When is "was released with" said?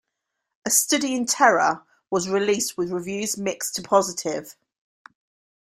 2.09-2.91